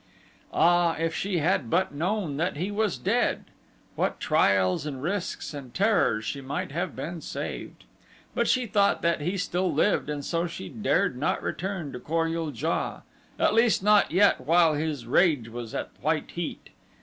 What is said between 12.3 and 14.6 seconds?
JA. At least not yet